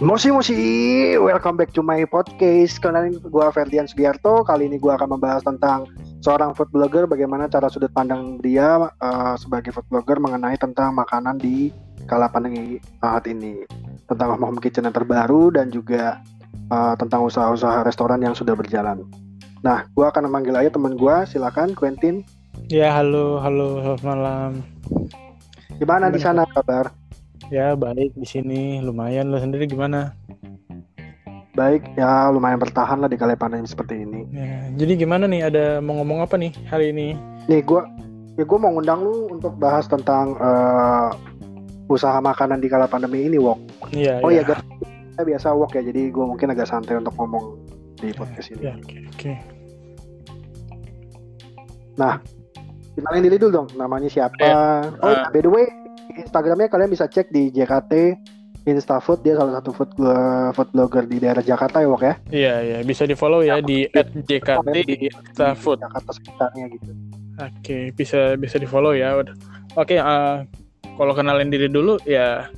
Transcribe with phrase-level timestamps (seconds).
[0.00, 0.56] Mosi Mosi,
[1.20, 2.80] welcome back to my podcast.
[2.80, 4.40] Kenalin gue Ferdian Sugiarto.
[4.48, 5.92] Kali ini gue akan membahas tentang
[6.24, 11.36] seorang food blogger, bagaimana cara sudut pandang dia uh, sebagai food blogger mengenai tentang makanan
[11.36, 11.68] di
[12.08, 13.60] kala pandemi saat ini,
[14.08, 16.16] tentang home kitchen yang terbaru dan juga
[16.72, 19.04] uh, tentang usaha-usaha restoran yang sudah berjalan.
[19.60, 22.24] Nah, gue akan memanggil aja teman gue, silakan Quentin.
[22.72, 24.50] Ya, halo, halo, selamat malam.
[25.76, 26.88] Gimana di sana kabar?
[27.50, 30.14] Ya baik di sini lumayan lo sendiri gimana?
[31.58, 34.22] Baik ya lumayan bertahan lah di kala pandemi seperti ini.
[34.30, 37.18] Ya, jadi gimana nih ada mau ngomong apa nih hari ini?
[37.50, 37.82] Nih gue
[38.38, 41.10] ya gue mau ngundang lu untuk bahas tentang uh,
[41.90, 43.58] usaha makanan di kala pandemi ini Wok.
[43.90, 44.22] Iya.
[44.22, 47.58] Oh iya ya, kita biasa Wok ya jadi gue mungkin agak santai untuk ngomong
[47.98, 48.70] di podcast ini.
[48.70, 48.86] Ya, oke.
[48.86, 49.36] Okay, okay.
[51.98, 52.22] Nah,
[52.94, 54.38] kenalin diri dulu dong namanya siapa?
[54.38, 54.86] Ya.
[55.02, 55.66] Oh, uh, by the way
[56.16, 57.92] Instagramnya kalian bisa cek di JKT
[58.68, 59.90] Instafood dia salah satu food
[60.52, 62.14] food blogger di daerah Jakarta ya Wok ya?
[62.28, 62.78] Iya iya.
[62.84, 63.88] Bisa di follow ya di
[64.28, 65.80] @jkt Instafood.
[65.80, 66.92] Jakarta sekitarnya gitu.
[67.40, 69.16] Oke bisa bisa di follow ya
[69.80, 70.44] oke uh,
[71.00, 72.52] kalau kenalin diri dulu ya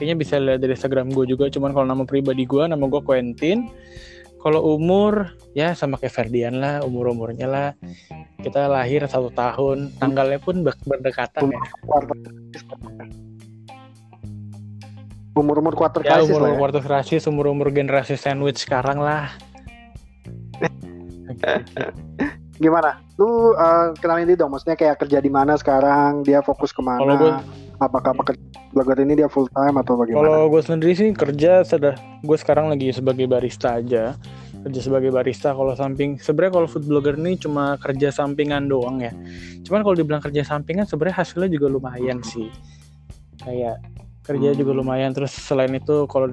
[0.00, 1.52] kayaknya bisa lihat dari Instagram gue juga.
[1.52, 3.68] Cuman kalau nama pribadi gue nama gue Quentin
[4.44, 7.68] kalau umur ya sama kayak Ferdian lah umur umurnya lah.
[8.44, 11.60] Kita lahir satu tahun tanggalnya pun berdekatan ya.
[15.32, 16.60] Umur umur quarter ya, umur umur ya.
[16.60, 19.32] quarter crisis umur umur generasi sandwich sekarang lah.
[22.62, 23.00] Gimana?
[23.16, 26.20] Lu uh, kenalin dia dong maksudnya kayak kerja di mana sekarang?
[26.20, 27.32] Dia fokus ke mana kalau gue
[27.82, 28.42] apakah pekerja
[28.74, 30.26] blogger ini dia full time atau bagaimana?
[30.26, 34.14] Kalau gue sendiri sih kerja sudah gue sekarang lagi sebagai barista aja.
[34.64, 39.12] Kerja sebagai barista kalau samping sebenarnya kalau food blogger ini cuma kerja sampingan doang ya.
[39.66, 42.48] Cuman kalau dibilang kerja sampingan sebenarnya hasilnya juga lumayan sih.
[43.44, 43.82] Kayak
[44.24, 46.32] kerja juga lumayan terus selain itu kalau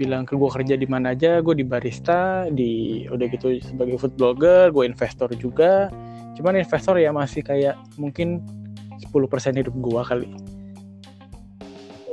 [0.00, 4.16] bilang ke gue kerja di mana aja gue di barista di udah gitu sebagai food
[4.16, 5.92] blogger gue investor juga.
[6.34, 8.40] Cuman investor ya masih kayak mungkin
[9.12, 10.26] 10% hidup gua kali.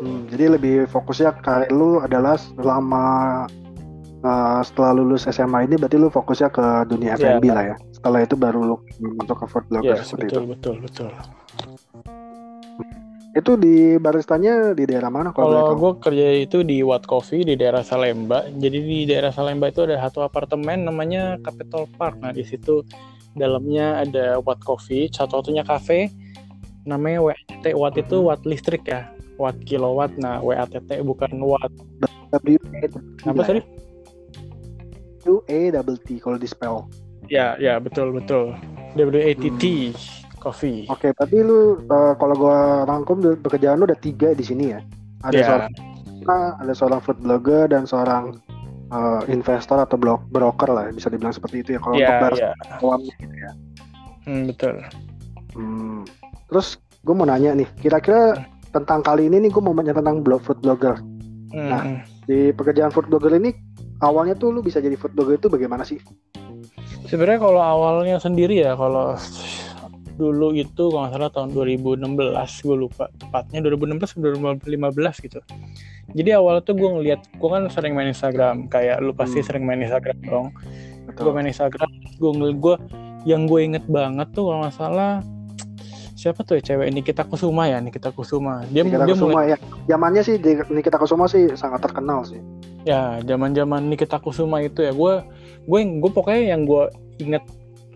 [0.01, 3.05] Hmm, jadi lebih fokusnya karir lu adalah selama
[4.25, 7.53] uh, setelah lulus SMA ini berarti lu fokusnya ke dunia F&B yeah.
[7.53, 7.75] lah ya.
[7.93, 8.77] Setelah itu baru lu
[9.21, 10.49] masuk ke food blogger yes, seperti betul, itu.
[10.57, 11.09] Betul, betul,
[13.31, 17.85] Itu di baristanya di daerah mana kalau gue kerja itu di Watt Coffee di daerah
[17.85, 18.49] Salemba.
[18.49, 22.17] Jadi di daerah Salemba itu ada satu apartemen namanya Capital Park.
[22.25, 22.81] Nah di situ
[23.37, 26.09] dalamnya ada Watt Coffee, satu-satunya cafe
[26.81, 29.05] namanya WATT watt itu watt listrik ya
[29.41, 30.13] watt kilowatt.
[30.21, 31.73] Nah WATT bukan watt.
[32.31, 32.55] W
[33.25, 33.61] apa tadi
[35.25, 36.87] W A double T kalau di spell
[37.27, 38.53] ya ya betul betul.
[38.95, 40.39] W A T T hmm.
[40.39, 40.87] coffee.
[40.87, 44.79] Oke okay, berarti lu uh, kalau gua rangkum pekerjaan lu ada tiga di sini ya?
[45.27, 45.47] Ada yeah.
[45.49, 45.71] seorang
[46.61, 48.39] ada seorang food blogger dan seorang
[48.93, 52.79] uh, investor atau blog broker lah bisa dibilang seperti itu ya kalau yeah, untuk yeah.
[52.79, 53.51] awamnya gitu ya.
[54.21, 54.75] Hmm, betul.
[55.57, 56.01] Hmm.
[56.47, 58.37] Terus gue mau nanya nih, kira-kira
[58.71, 60.99] tentang kali ini nih gue mau nanya tentang blog food blogger.
[61.51, 61.69] Hmm.
[61.69, 61.83] Nah,
[62.25, 63.51] di pekerjaan food blogger ini
[63.99, 65.99] awalnya tuh lu bisa jadi food blogger itu bagaimana sih?
[67.07, 69.19] Sebenarnya kalau awalnya sendiri ya, kalau
[70.15, 75.39] dulu itu kalau nggak salah tahun 2016 gue lupa tepatnya 2016 atau 2015 gitu.
[76.11, 79.47] Jadi awal tuh gue ngeliat, gue kan sering main Instagram, kayak lu pasti hmm.
[79.47, 80.47] sering main Instagram dong.
[81.11, 81.89] Gue main Instagram,
[82.19, 82.75] gue gue
[83.27, 85.21] yang gue inget banget tuh kalau nggak salah
[86.21, 86.93] siapa tuh ya cewek?
[86.93, 88.61] Ini kita Kusuma ya kita Kusuma.
[88.69, 89.51] Dia Nikita dia Kusuma mulai...
[89.53, 89.57] ya.
[89.89, 90.35] Zamannya sih
[90.85, 92.37] kita Kusuma sih sangat terkenal sih.
[92.85, 94.93] Ya zaman zaman kita Kusuma itu ya.
[94.93, 95.25] Gue
[95.65, 97.41] gue gue pokoknya yang gue inget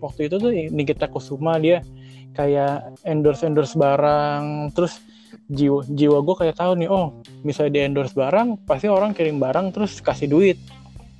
[0.02, 1.86] waktu itu tuh kita Kusuma dia
[2.34, 4.74] kayak endorse endorse barang.
[4.74, 4.98] Terus
[5.46, 9.70] jiwa jiwa gue kayak tahu nih oh misalnya dia endorse barang pasti orang kirim barang
[9.70, 10.58] terus kasih duit.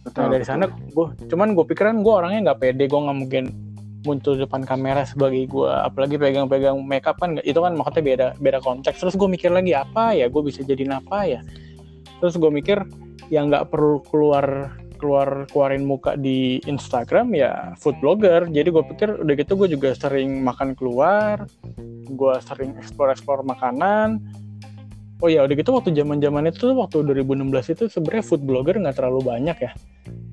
[0.03, 0.55] Betul, nah dari betul.
[0.55, 3.45] sana gue cuman gue pikiran gue orangnya nggak pede gue nggak mungkin
[4.07, 9.03] muncul depan kamera sebagai gue apalagi pegang-pegang makeup kan itu kan maksudnya beda beda konteks.
[9.03, 11.41] Terus gue mikir lagi apa ya gue bisa jadi apa ya?
[12.23, 12.79] Terus gue mikir
[13.29, 18.47] yang nggak perlu keluar keluar keluarin muka di Instagram ya food blogger.
[18.47, 21.45] Jadi gue pikir udah gitu gue juga sering makan keluar
[22.07, 24.23] gue sering explore explore makanan.
[25.25, 29.01] Oh ya udah gitu waktu zaman zaman itu waktu 2016 itu sebenarnya food blogger nggak
[29.01, 29.73] terlalu banyak ya.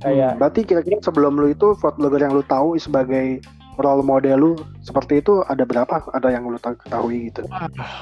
[0.03, 3.39] Kayak hmm, berarti kira-kira sebelum lu itu food blogger yang lu tahu sebagai
[3.77, 6.03] role model lu seperti itu ada berapa?
[6.13, 7.45] Ada yang lu ketahui gitu?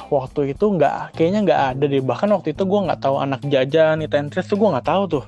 [0.10, 2.04] waktu itu nggak, kayaknya nggak ada deh.
[2.04, 5.26] Bahkan waktu itu gue nggak tahu anak jajan, it and tuh gue nggak tahu tuh.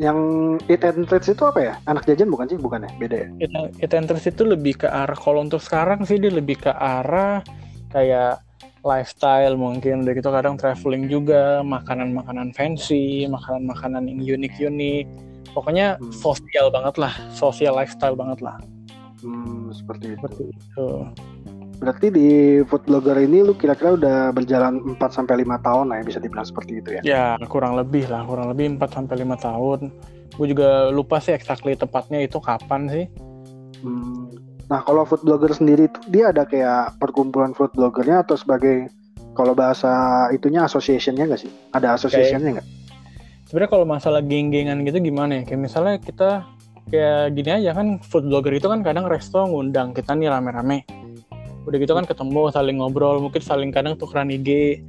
[0.00, 0.18] Yang
[0.66, 1.74] it and itu apa ya?
[1.86, 2.58] Anak jajan bukan sih?
[2.58, 2.90] Bukan ya?
[2.98, 3.28] Beda ya?
[3.38, 7.44] It, it and itu lebih ke arah, kalau untuk sekarang sih dia lebih ke arah
[7.92, 8.40] kayak
[8.82, 15.06] lifestyle mungkin udah gitu kadang traveling juga makanan-makanan fancy makanan-makanan yang unik-unik
[15.52, 16.10] pokoknya Hmm.
[16.10, 18.56] sosial banget lah sosial lifestyle banget lah
[19.22, 20.18] Hmm, seperti itu.
[20.18, 20.88] seperti itu
[21.78, 22.28] Berarti di
[22.62, 26.46] food blogger ini lu kira-kira udah berjalan 4 sampai 5 tahun lah ya bisa dibilang
[26.46, 27.02] seperti itu ya.
[27.02, 29.90] ya kurang lebih lah kurang lebih 4 sampai lima tahun
[30.32, 33.06] gue juga lupa sih exactly tepatnya itu kapan sih
[33.82, 34.30] Hmm.
[34.70, 38.86] Nah, kalau food blogger sendiri tuh dia ada kayak perkumpulan food bloggernya atau sebagai
[39.34, 39.90] kalau bahasa
[40.30, 41.50] itunya association-nya nggak sih?
[41.74, 42.68] Ada association-nya nggak?
[43.52, 45.42] Sebenarnya kalau masalah geng-gengan gitu gimana ya?
[45.44, 46.48] Kayak misalnya kita
[46.88, 50.88] kayak gini aja kan food blogger itu kan kadang resto ngundang kita nih rame-rame.
[51.68, 54.80] Udah gitu kan ketemu saling ngobrol mungkin saling kadang tukeran IG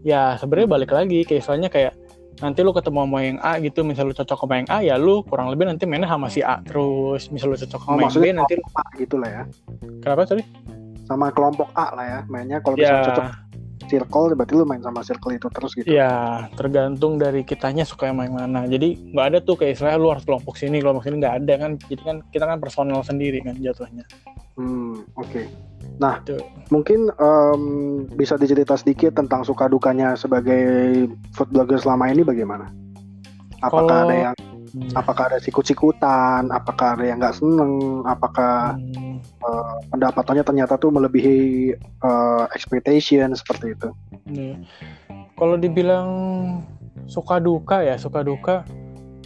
[0.00, 1.92] ya sebenarnya balik lagi kayak misalnya kayak
[2.36, 5.20] nanti lu ketemu sama yang A gitu misal lu cocok sama yang A ya lu
[5.20, 7.28] kurang lebih nanti mainnya sama si A terus.
[7.28, 9.42] Misal lu cocok Oh, sama yang B nanti A gitu lah ya.
[10.00, 10.40] kenapa tadi
[11.04, 12.20] Sama kelompok A lah ya.
[12.26, 12.96] Mainnya kalau ya.
[12.96, 13.26] misalnya cocok
[13.86, 15.86] circle berarti lu main sama circle itu terus gitu.
[15.86, 20.08] ya tergantung dari kitanya suka yang main mana jadi nggak ada tuh kayak istilahnya lu
[20.10, 23.54] harus kelompok sini kelompok sini nggak ada kan jadi kan kita kan personal sendiri kan
[23.56, 24.02] jatuhnya
[24.56, 25.44] Hmm, oke.
[26.00, 26.40] Nah, Tuh.
[26.72, 27.62] mungkin em,
[28.08, 31.04] bisa dicerita sedikit tentang suka dukanya sebagai
[31.36, 32.72] food blogger selama ini bagaimana?
[33.60, 34.36] Apakah Kalau- ada yang
[34.96, 39.05] apakah ada sikut-sikutan, apakah ada yang nggak seneng, apakah Hmm,
[39.92, 41.38] pendapatannya ternyata tuh melebihi
[41.78, 43.88] eh, expectation seperti itu.
[44.30, 44.54] nih.
[45.36, 46.08] Kalau dibilang
[47.06, 48.64] suka duka ya suka duka.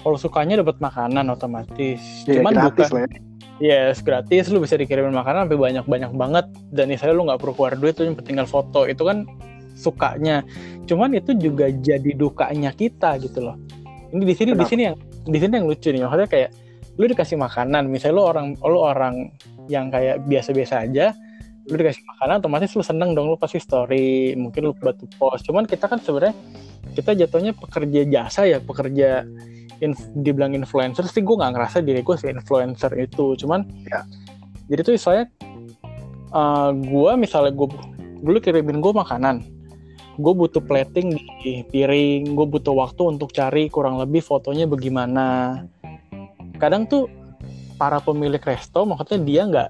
[0.00, 2.00] Kalau sukanya dapat makanan otomatis.
[2.25, 3.20] Ya, Cuman gratis duka, lah ya.
[3.61, 6.46] yes gratis lu bisa dikirimin makanan sampai banyak banyak banget.
[6.72, 9.28] Dan misalnya lu nggak perlu keluar duit tuh yang tinggal foto itu kan
[9.76, 10.40] sukanya.
[10.88, 13.56] Cuman itu juga jadi dukanya kita gitu loh.
[14.11, 14.96] Ini di sini di sini yang
[15.28, 16.50] di sini yang lucu nih maksudnya kayak
[16.96, 19.14] lu dikasih makanan misalnya lu orang lu orang
[19.70, 21.14] yang kayak biasa-biasa aja
[21.70, 25.46] lu dikasih makanan otomatis lu seneng dong lu pasti story mungkin lu buat post.
[25.46, 26.34] Cuman kita kan sebenarnya
[26.99, 29.22] kita jatuhnya pekerja jasa ya pekerja
[29.78, 33.38] inf- dibilang influencer sih gue nggak ngerasa diri gue sih influencer itu.
[33.38, 34.02] Cuman Ya.
[34.67, 35.31] jadi tuh saya
[36.75, 37.69] gue misalnya gue
[38.19, 39.43] dulu kirimin gue makanan
[40.20, 45.61] gue butuh plating di piring gue butuh waktu untuk cari kurang lebih fotonya bagaimana.
[46.58, 47.08] Kadang tuh
[47.81, 49.69] para pemilik resto maksudnya dia nggak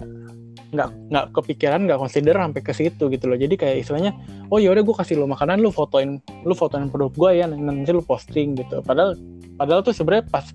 [0.71, 3.39] nggak nggak kepikiran nggak consider sampai ke situ gitu loh.
[3.39, 4.15] Jadi kayak istilahnya
[4.51, 8.03] oh yaudah gue kasih lo makanan lu fotoin lu fotoin produk gue ya nanti lu
[8.03, 8.83] posting gitu.
[8.83, 9.19] Padahal
[9.59, 10.47] padahal tuh sebenarnya pas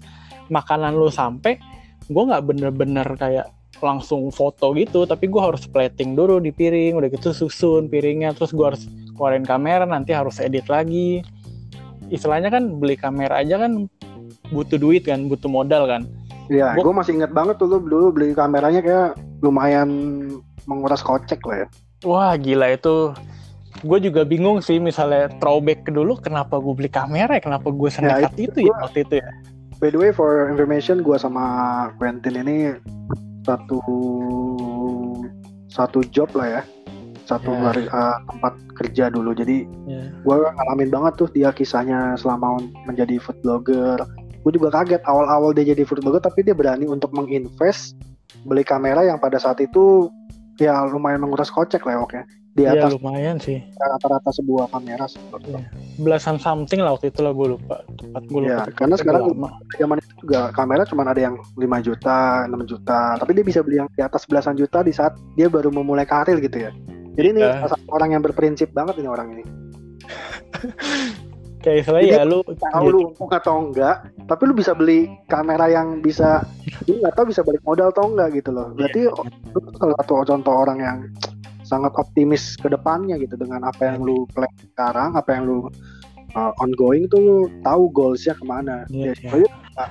[0.52, 1.60] makanan lu sampai
[2.08, 3.52] gue nggak bener-bener kayak
[3.84, 5.04] langsung foto gitu.
[5.04, 9.44] Tapi gue harus plating dulu di piring udah gitu susun piringnya terus gue harus keluarin
[9.44, 11.24] kamera nanti harus edit lagi.
[12.08, 13.92] Istilahnya kan beli kamera aja kan
[14.48, 16.08] butuh duit kan butuh modal kan
[16.48, 19.10] Iya, gue masih ingat banget tuh lu dulu beli kameranya kayak
[19.42, 19.90] lumayan
[20.66, 21.68] menguras kocek lah ya.
[22.06, 23.14] Wah gila itu
[23.84, 27.90] gue juga bingung sih misalnya throwback ke dulu kenapa gue beli kamera ya kenapa gue
[27.92, 29.30] senekat itu itu ya waktu itu ya
[29.76, 31.44] By the way, for information, gue sama
[32.00, 32.80] Quentin ini
[33.44, 33.84] satu
[35.68, 36.62] satu job lah ya,
[37.28, 37.60] satu Ya.
[37.60, 39.36] hari, uh, tempat kerja dulu.
[39.36, 40.08] Jadi Ya.
[40.16, 44.00] gue ngalamin banget tuh dia kisahnya selama menjadi food blogger.
[44.46, 47.98] Gue juga kaget awal-awal dia jadi food blogger, tapi dia berani untuk menginvest
[48.46, 50.06] beli kamera yang pada saat itu
[50.56, 52.20] ya lumayan menguras kocek lah ya, oke.
[52.56, 55.60] Di ya atas lumayan sih rata-rata sebuah kamera itu.
[56.00, 59.50] belasan something lah waktu itu lah gue lupa tepat gue lupa Ya, karena sekarang lama.
[59.76, 63.84] zaman itu juga kamera cuma ada yang 5 juta, 6 juta, tapi dia bisa beli
[63.84, 66.72] yang di atas belasan juta di saat dia baru memulai karir gitu ya.
[67.18, 67.66] Jadi ini Iya.
[67.90, 69.44] orang yang berprinsip banget ini orang ini.
[71.66, 73.98] kayak istilahnya Jadi, ya lu Tahu lu untung atau enggak,
[74.30, 76.46] tapi lu bisa beli kamera yang bisa
[76.86, 78.70] lu nggak tahu bisa balik modal atau enggak gitu loh.
[78.78, 80.98] Berarti lu salah satu contoh orang yang
[81.66, 85.58] sangat optimis ke depannya gitu dengan apa yang lu plan sekarang, apa yang lu
[86.38, 88.86] uh, ongoing tuh lu tahu goalsnya ke mana.
[88.94, 89.50] Iya, Ya, iya.
[89.50, 89.90] nggak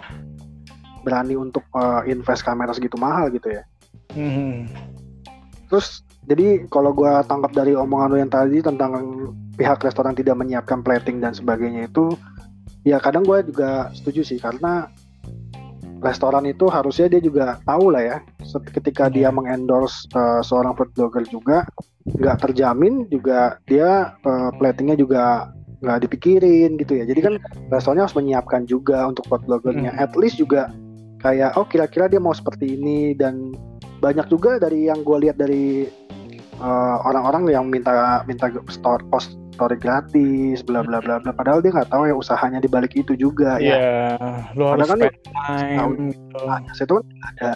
[1.04, 3.62] berani untuk uh, invest kamera segitu mahal gitu ya.
[4.14, 4.70] Hmm.
[5.68, 8.92] Terus jadi kalau gua tangkap dari omongan lu yang tadi tentang
[9.54, 12.16] pihak restoran tidak menyiapkan plating dan sebagainya itu
[12.84, 14.38] ya kadang gue juga setuju sih.
[14.40, 14.88] Karena
[16.04, 18.16] restoran itu harusnya dia juga tahu lah ya
[18.76, 21.64] ketika dia mengendorse uh, seorang food blogger juga
[22.04, 25.48] nggak terjamin juga dia uh, platingnya juga
[25.80, 27.04] nggak dipikirin gitu ya.
[27.08, 27.34] Jadi kan
[27.72, 29.96] restorannya harus menyiapkan juga untuk food bloggernya.
[29.96, 30.04] Hmm.
[30.04, 30.68] at least juga
[31.24, 33.56] kayak oh kira-kira dia mau seperti ini dan
[34.04, 35.88] banyak juga dari yang gue lihat dari
[36.60, 41.30] uh, orang-orang yang minta minta store post story gratis, bla bla bla bla.
[41.30, 44.50] Padahal dia nggak tahu ya usahanya di balik itu juga Iya, ya.
[44.58, 46.38] lu harus kan spend time gitu.
[46.42, 47.50] Nah, itu ada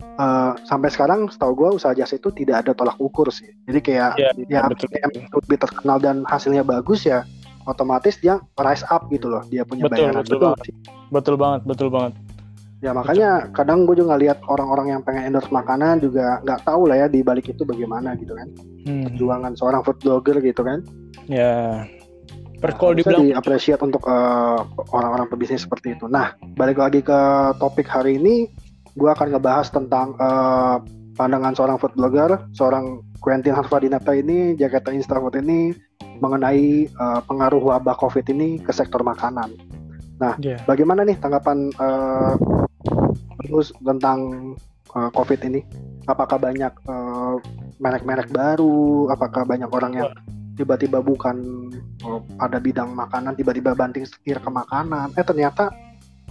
[0.00, 3.52] eh, sampai sekarang setahu gue usaha jasa itu tidak ada tolak ukur sih.
[3.68, 4.88] Jadi kayak Iya, ya betul.
[4.96, 7.28] yang lebih terkenal dan hasilnya bagus ya
[7.64, 10.58] otomatis dia rise up gitu loh dia punya Betul, bayaran betul banget.
[10.64, 10.74] sih.
[11.12, 12.12] Betul banget, betul banget.
[12.84, 17.00] Ya makanya kadang gue juga lihat orang-orang yang pengen endorse makanan juga nggak tahu lah
[17.00, 18.52] ya di balik itu bagaimana gitu kan
[18.84, 19.08] Hmm.
[19.08, 20.84] perjuangan seorang food blogger gitu kan.
[21.24, 21.88] Ya.
[22.60, 24.58] Per Nah, kalau dibilang di-appreciate untuk eh,
[24.92, 26.04] orang-orang pebisnis seperti itu.
[26.04, 27.20] Nah, balik lagi ke
[27.56, 28.52] topik hari ini,
[28.92, 30.76] gue akan ngebahas tentang eh,
[31.16, 35.72] pandangan seorang food blogger, seorang Quentin Harvadinata ini, Jakarta Instafood ini
[36.20, 39.48] mengenai eh, pengaruh wabah COVID ini ke sektor makanan.
[40.44, 40.60] ya.
[40.68, 42.32] Bagaimana nih tanggapan eh,
[43.44, 44.18] terus tentang
[44.96, 45.60] eh, COVID ini?
[46.08, 47.34] Apakah banyak eh,
[47.78, 49.12] merek-merek baru?
[49.12, 50.10] Apakah banyak orang yang
[50.56, 51.68] tiba-tiba bukan
[52.02, 55.12] eh, pada bidang makanan, tiba-tiba banting setir ke makanan?
[55.14, 55.68] Eh ternyata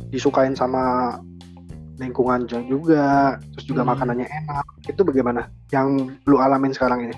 [0.09, 1.15] disukain sama
[2.01, 3.93] lingkungan juga, terus juga Hmm.
[3.93, 4.65] makanannya enak.
[4.89, 5.45] Itu bagaimana?
[5.69, 7.15] Yang lu alamin sekarang ini?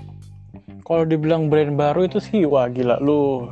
[0.85, 3.49] Kalau dibilang brand baru itu sih wah gila lu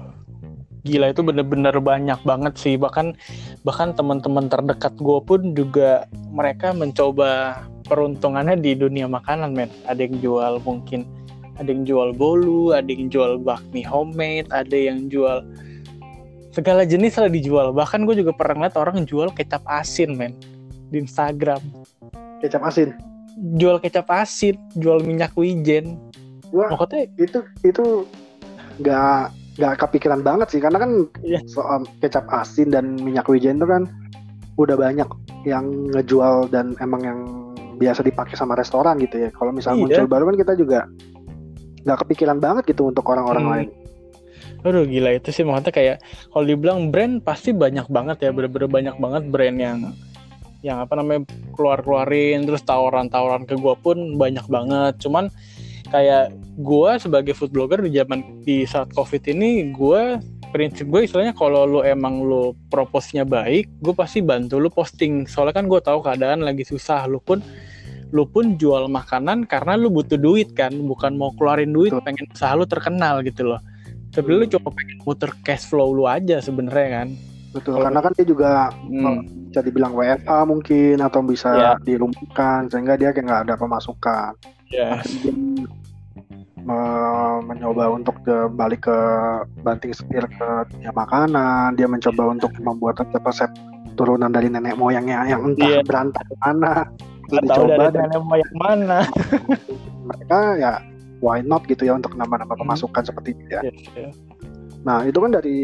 [0.83, 2.75] gila itu bener-bener banyak banget sih.
[2.75, 3.15] Bahkan
[3.63, 9.71] bahkan teman-teman terdekat gue pun juga mereka mencoba peruntungannya di dunia makanan men.
[9.87, 11.07] Ada yang jual mungkin
[11.57, 15.45] ada yang jual bolu ada yang jual bakmi homemade ada yang jual
[16.53, 17.73] segala jenis lah dijual.
[17.73, 20.37] Bahkan gue juga pernah ngeliat orang jual kecap asin men
[20.93, 21.61] di Instagram.
[22.43, 22.93] Kecap asin.
[23.57, 25.97] jual kecap asin jual minyak wijen.
[26.53, 28.05] Wah, maksudnya itu itu
[28.77, 30.91] nggak nggak kepikiran banget sih karena kan
[31.22, 31.45] Iya.
[31.45, 33.86] soal kecap asin dan minyak wijen itu kan
[34.57, 35.05] udah banyak
[35.45, 37.19] yang ngejual dan emang yang
[37.75, 39.29] biasa dipakai sama restoran gitu ya.
[39.29, 40.79] Kalau misalnya muncul baru kan kita juga
[41.83, 43.53] nggak kepikiran banget gitu untuk orang-orang Hmm.
[43.53, 43.69] lain.
[44.63, 45.43] Aduh gila itu sih.
[45.43, 45.98] Maksudnya kayak
[46.31, 48.29] kalau dibilang brand pasti banyak banget ya.
[48.31, 49.77] Bener-bener banyak banget brand yang
[50.63, 52.48] yang apa namanya keluar-keluarin.
[52.48, 54.93] Terus tawaran-tawaran ke gue pun banyak banget.
[55.03, 55.27] Cuman
[55.91, 61.33] kayak gue sebagai food blogger di zaman di saat covid ini gue prinsip gue istilahnya
[61.33, 65.25] kalau lu emang lu proposnya baik gue pasti bantu lu posting.
[65.25, 67.41] Soalnya kan gue tahu keadaan lagi susah lu pun
[68.13, 72.53] lu pun jual makanan karena lu butuh duit kan bukan mau keluarin duit pengen usaha
[72.53, 73.57] lu terkenal gitu loh.
[74.13, 77.07] Tapi lu cuma pengen muter cash flow lu aja sebenarnya kan.
[77.50, 79.25] Betul karena kan dia juga Hmm.
[79.50, 81.72] bisa dibilang WFA mungkin atau bisa Iya.
[81.81, 84.38] dirumahkan sehingga dia kayak nggak ada pemasukan.
[84.69, 85.65] Ya dia me-
[87.41, 88.98] mencoba untuk ke- balik ke
[89.60, 91.34] banting setir ke dunia makanan
[91.74, 93.51] dia mencoba untuk membuat resep
[93.93, 95.82] turunan dari nenek moyangnya yang entah Iya.
[95.84, 96.88] berantak mana
[97.29, 99.00] dicoba dari dan nenek moyang mana
[100.08, 100.74] mereka ya
[101.20, 102.63] why not gitu ya untuk nambah-nambah Hmm.
[102.65, 104.10] pemasukan seperti itu ya Iya, iya.
[104.82, 105.60] nah itu kan dari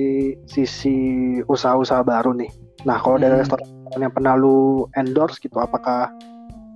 [0.45, 0.95] sisi
[1.43, 2.51] usaha-usaha baru nih
[2.83, 3.43] nah kalau dari Hmm.
[3.43, 6.07] restoran yang pernah lu endorse gitu apakah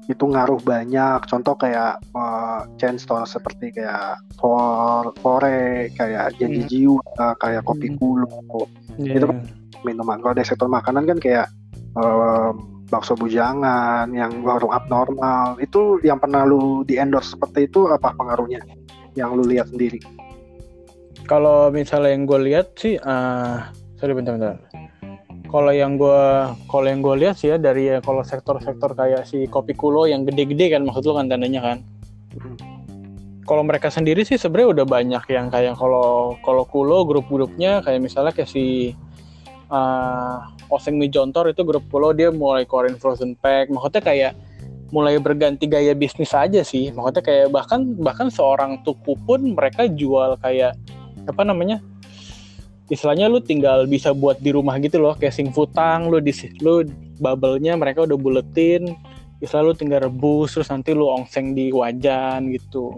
[0.06, 6.70] itu ngaruh banyak contoh kayak eh, chain store seperti kayak for fore kayak janji Hmm.
[6.70, 7.04] jiwa
[7.38, 7.98] kayak kopi Hmm.
[7.98, 9.18] kulo Iya.
[9.18, 9.48] Itu kan-
[9.84, 11.48] minuman kalau dari sektor makanan kan kayak
[11.94, 12.56] em,
[12.88, 18.64] bakso bujangan yang warung abnormal itu yang pernah lu di endorse seperti itu apa pengaruhnya
[19.14, 20.00] yang lu lihat sendiri
[21.24, 24.60] Kalau misalnya yang gue lihat sih, ah sorry bentar-bentar.
[25.54, 26.22] Kalau yang gue
[26.66, 30.26] kalau yang gue lihat sih ya dari ya kalau sektor-sektor kayak si kopi kulo yang
[30.26, 31.78] gede-gede kan maksud lu kan tandanya kan.
[32.34, 32.58] Hmm.
[33.46, 38.34] Kalau mereka sendiri sih sebenarnya udah banyak yang kayak kalau kalau kulo grup-grupnya kayak misalnya
[38.34, 38.98] kayak si
[39.70, 43.70] ah Oseng Mijontor itu grup kulo dia mulai keluarin frozen pack.
[43.70, 44.34] Maksudnya kayak
[44.90, 46.90] mulai berganti gaya bisnis aja sih.
[46.90, 50.74] Maksudnya kayak bahkan bahkan seorang tuku pun mereka jual kayak
[51.30, 51.78] apa namanya
[52.92, 56.84] istilahnya lu tinggal bisa buat di rumah gitu loh kayak sing futang lu di lu
[57.20, 58.92] bubble-nya mereka udah buletin
[59.40, 62.92] istilah lu tinggal rebus terus nanti lu ongseng di wajan gitu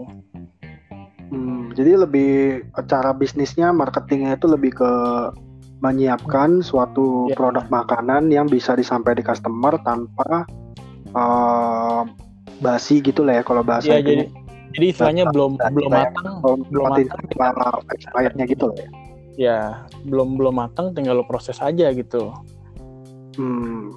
[1.26, 4.92] Hmm, jadi lebih cara bisnisnya marketingnya itu lebih ke
[5.82, 7.34] menyiapkan suatu Ya.
[7.34, 10.46] produk makanan yang bisa disampaikan di customer tanpa
[11.10, 12.14] em,
[12.62, 14.30] basi gitu lah ya kalau bahasa ya jadi
[14.78, 16.34] jadi istilahnya belum belum matang
[16.70, 18.88] belum matang para expirednya gitu lah ya.
[19.36, 22.32] Ya belum belum matang tinggal lu proses aja gitu
[23.36, 23.92] Hmm.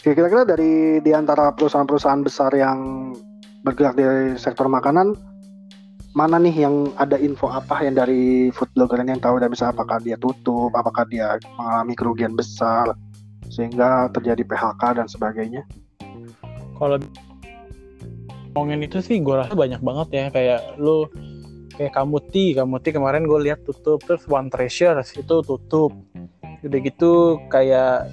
[0.00, 3.12] Kira-kira dari di antara perusahaan-perusahaan besar yang
[3.60, 4.04] bergerak di
[4.40, 5.12] sektor makanan,
[6.16, 9.68] mana nih yang ada info apa yang dari food blogger ini yang tahu dan bisa
[9.68, 12.96] apakah dia tutup, apakah dia mengalami kerugian besar
[13.52, 15.68] sehingga terjadi PHK dan sebagainya?
[16.78, 16.96] kalau
[18.54, 21.10] ngomongin itu sih gue rasa banyak banget ya kayak lu
[21.78, 25.94] kayak Kamuti Kamuti kemarin gue lihat tutup terus One Treasures itu tutup.
[26.58, 28.10] Udah gitu kayak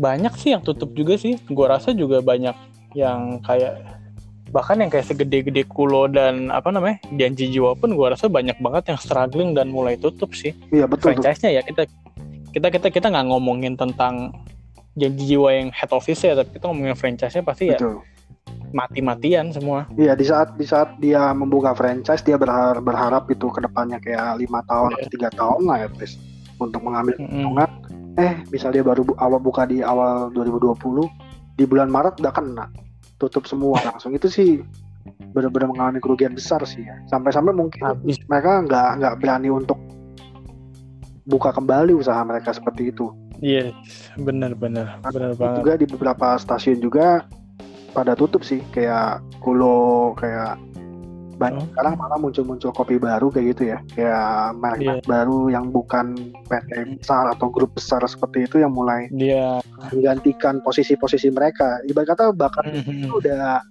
[0.00, 1.36] banyak sih yang tutup juga sih.
[1.44, 2.56] Gue rasa juga banyak
[2.96, 4.00] yang kayak
[4.48, 8.94] bahkan yang kayak segede-gede kulo dan apa namanya janji jiwa pun gue rasa banyak banget
[8.94, 10.56] yang struggling dan mulai tutup sih.
[10.72, 11.84] Iya betul franchise-nya ya kita
[12.54, 14.30] kita kita kita nggak ngomongin tentang
[14.94, 17.76] janji jiwa yang head office ya tapi kita ngomongin franchise-nya pasti ya.
[17.76, 18.13] Betul
[18.72, 19.84] mati-matian semua.
[19.94, 24.40] Iya di saat di saat dia membuka franchise dia berharap berharap itu ke depannya kayak
[24.40, 26.18] lima tahun atau tiga tahun lah at least
[26.56, 27.68] untuk mengambil keuntungan.
[28.14, 30.78] Eh misal dia baru bu- awal buka di awal 2020
[31.54, 32.66] di bulan Maret udah kena.
[33.18, 34.14] Tutup semua langsung.
[34.14, 34.62] Itu sih
[35.34, 36.96] benar-benar mengalami kerugian besar sih ya.
[37.10, 38.16] Sampai-sampai mungkin habis.
[38.30, 39.76] mereka nggak nggak berani untuk
[41.24, 43.10] buka kembali usaha mereka seperti itu.
[43.42, 43.74] iya
[44.14, 45.58] bener-bener bener banget.
[45.60, 47.26] Juga di beberapa stasiun juga
[47.94, 50.58] pada tutup sih kayak Kulo kayak
[51.34, 51.70] banyak Oh.
[51.74, 53.78] sekarang malah muncul-muncul kopi baru kayak gitu ya.
[53.90, 54.94] Kayak merek Iya.
[55.02, 56.14] baru yang bukan
[56.46, 59.58] PT besar atau grup besar seperti itu yang mulai dia
[59.90, 61.82] menggantikan posisi-posisi mereka.
[61.86, 62.86] Ibarat kata bakar Mhm.
[63.02, 63.62] itu udah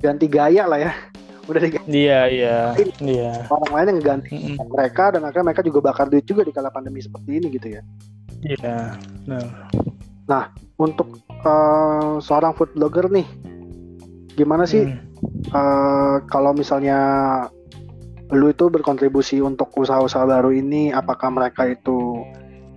[0.00, 0.92] ganti gaya lah ya.
[1.48, 1.88] Udah diganti.
[1.90, 2.58] Dia iya
[3.00, 3.32] iya.
[3.48, 4.70] Orang lain yang ganti Mhm.
[4.70, 7.82] mereka dan akhirnya mereka juga bakar duit juga di kala pandemi seperti ini gitu ya.
[8.44, 8.76] Iya
[10.30, 13.26] nah untuk eh, seorang food blogger nih
[14.38, 15.02] gimana sih Hmm.
[15.50, 16.98] eh, kalau misalnya
[18.30, 22.22] lu itu berkontribusi untuk usaha-usaha baru ini apakah mereka itu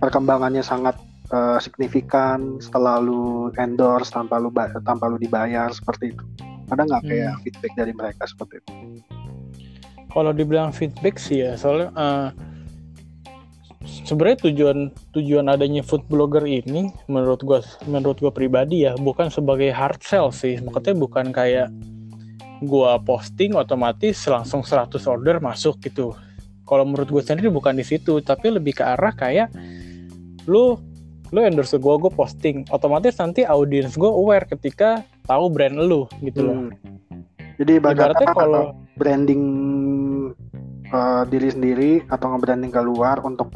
[0.02, 0.98] perkembangannya sangat
[1.30, 4.50] eh, signifikan setelah lu endorse tanpa lu
[4.82, 6.24] tanpa lu dibayar seperti itu
[6.74, 7.42] ada nggak kayak Hmm.
[7.46, 8.72] feedback dari mereka seperti itu
[10.10, 12.28] kalau dibilang feedback sih ya soalnya eh,
[13.84, 14.78] sebenarnya tujuan
[15.12, 20.32] tujuan adanya food blogger ini menurut gua menurut gua pribadi ya bukan sebagai hard sell
[20.32, 20.58] sih.
[20.60, 21.68] Maksudnya bukan kayak
[22.64, 26.16] gua posting otomatis langsung 100 order masuk gitu.
[26.64, 29.52] Kalau menurut gue sendiri bukan di situ tapi lebih ke arah kayak
[30.48, 30.80] lu
[31.28, 32.64] lu endorse gue gue posting.
[32.72, 36.56] Otomatis nanti audiens gue aware ketika tahu brand lu gitu loh.
[36.56, 36.72] Hmm.
[37.54, 38.64] jadi ibarat ibaratnya kalau
[38.98, 39.44] branding
[40.90, 43.54] eh, diri sendiri atau nge-branding keluar untuk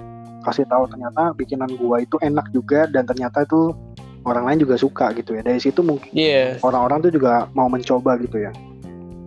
[0.49, 3.77] kasih tahu ternyata bikinan gua itu enak juga dan ternyata itu
[4.25, 5.43] orang lain juga suka gitu ya.
[5.45, 6.65] Dari situ mungkin yes.
[6.65, 8.53] orang-orang tuh juga mau mencoba gitu ya.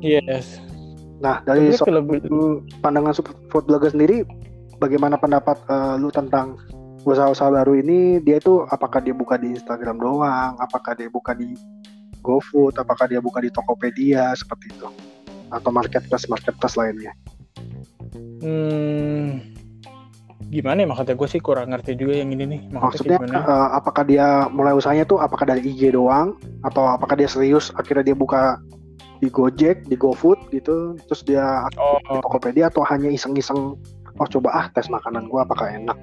[0.01, 0.57] Yes.
[1.21, 1.86] Nah dari so-
[2.81, 4.25] pandangan super food blogger sendiri
[4.81, 6.57] bagaimana pendapat eh, lu tentang
[7.05, 8.21] usaha-usaha baru ini?
[8.21, 10.57] Dia itu apakah dia buka di Instagram doang?
[10.57, 11.53] Apakah dia buka di
[12.21, 12.77] GoFood?
[12.77, 14.34] Apakah dia buka di Tokopedia?
[14.38, 14.89] Seperti itu.
[15.49, 17.13] Atau marketplace marketplace lainnya.
[18.41, 19.41] Hmm,
[20.51, 20.87] gimana ya?
[20.91, 22.61] Maksudnya gue sih kurang ngerti juga yang ini nih.
[22.75, 23.55] Maksudnya, maksudnya gimana?
[23.55, 26.35] eh, apakah dia mulai usahanya tuh apakah dari IG doang?
[26.67, 28.59] Atau apakah dia serius akhirnya dia buka
[29.23, 32.19] di Gojek di GoFood gitu terus dia di oh.
[32.25, 33.77] Tokopedia atau hanya iseng-iseng
[34.17, 35.95] oh coba ah tes makanan gua apakah enak?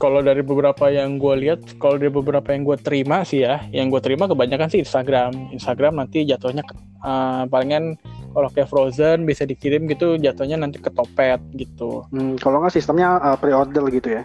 [0.00, 3.92] Kalau dari beberapa yang gue lihat kalau dari beberapa yang gue terima sih ya yang
[3.92, 5.54] gue terima kebanyakan sih Instagram.
[5.54, 6.64] Instagram nanti jatuhnya
[7.04, 7.94] eh, palingan
[8.34, 13.22] kalau kayak Frozen bisa dikirim gitu jatuhnya nanti ke Topet gitu Hmm, kalau nggak sistemnya
[13.22, 14.22] uh, pre-order gitu ya.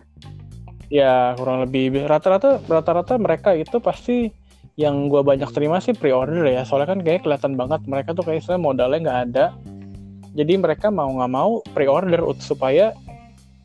[0.89, 4.33] ya kurang lebih rata-rata rata-rata mereka itu pasti
[4.73, 8.41] yang gue banyak terima sih pre-order ya soalnya kan kayak kelihatan banget mereka tuh kayak
[8.57, 9.45] modalnya nggak ada
[10.33, 12.95] jadi mereka mau nggak mau pre-order supaya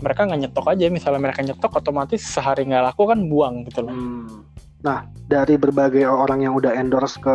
[0.05, 3.95] mereka nggak nyetok aja misalnya mereka nyetok otomatis sehari nggak laku kan buang gitu loh
[3.95, 4.45] Hmm.
[4.85, 7.33] Nah, dari berbagai orang yang udah endorse ke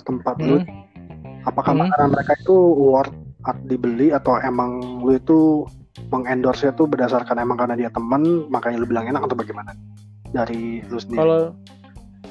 [0.00, 0.88] tempat lu, Hmm.
[1.44, 1.88] Apakah Hmm.
[1.88, 3.14] makanan mereka itu worth
[3.64, 5.64] dibeli atau emang lu itu
[6.08, 9.72] mengendorse itu berdasarkan emang karena dia temen makanya lu bilang enak atau bagaimana?
[10.30, 11.18] Dari lu sendiri.
[11.18, 11.40] Kalau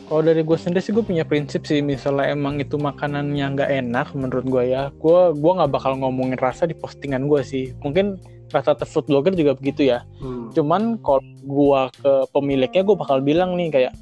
[0.06, 4.08] kalau dari gue sendiri sih gue punya prinsip sih misalnya emang itu makanannya nggak enak
[4.18, 8.18] menurut gue ya gue gua nggak bakal ngomongin rasa di postingan gue sih mungkin
[8.50, 10.50] rata-rata food blogger juga begitu ya Hmm.
[10.50, 13.94] cuman kalau gue ke pemiliknya gue bakal bilang nih kayak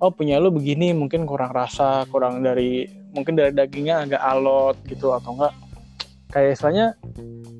[0.00, 5.12] oh punya lu begini mungkin kurang rasa kurang dari mungkin dari dagingnya agak alot gitu
[5.12, 5.54] atau enggak.
[6.30, 6.86] Kayak istilahnya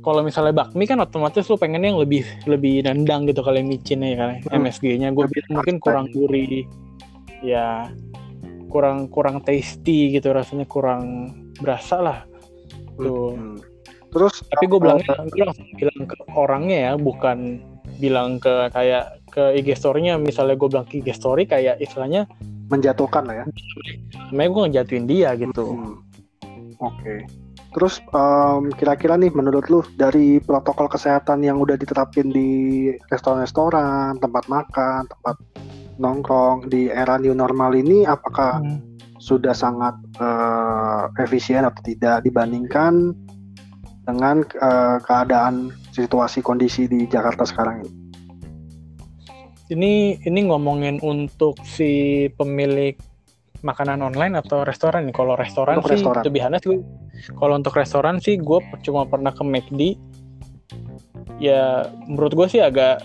[0.01, 4.19] kalau misalnya bakmi kan otomatis lu pengen yang lebih lebih nendang gitu kali micinnya ya
[4.19, 4.65] kan Hmm.
[4.65, 6.65] MSG-nya gue mungkin kurang gurih.
[7.45, 7.93] Ya
[8.71, 12.19] kurang kurang tasty gitu rasanya kurang berasa lah.
[12.97, 13.37] Tuh.
[13.37, 13.59] Hmm.
[14.11, 17.61] Terus tapi gue bilang gue langsung bilang ke orangnya ya bukan
[18.01, 22.27] bilang ke kayak ke IG story-nya misalnya gue bilang ke IG story kayak istilahnya
[22.71, 23.45] menjatuhkan lah ya.
[24.31, 25.99] namanya gue ngejatuhin dia gitu Hmm.
[26.81, 27.29] Oke.
[27.77, 34.49] Terus em, kira-kira nih menurut lu dari protokol kesehatan yang udah diterapin di restoran-restoran, tempat
[34.49, 35.37] makan, tempat
[36.01, 38.65] nongkrong di era new normal ini apakah
[39.21, 43.13] sudah sangat eh, efisien atau tidak dibandingkan
[44.11, 48.00] dengan uh, keadaan situasi kondisi di Jakarta sekarang ini.
[49.71, 52.99] Ini ini ngomongin untuk si pemilik
[53.63, 55.15] makanan online atau restoran nih.
[55.15, 56.23] Kalau restoran untuk sih restoran.
[56.27, 56.65] lebih honest
[57.39, 59.95] Kalau untuk restoran sih gue cuma pernah ke McD.
[61.39, 62.99] Ya menurut gue sih agak